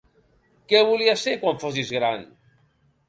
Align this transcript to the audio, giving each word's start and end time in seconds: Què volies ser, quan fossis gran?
Què 0.71 0.79
volies 0.87 1.25
ser, 1.27 1.35
quan 1.43 1.59
fossis 1.65 1.93
gran? 2.01 2.29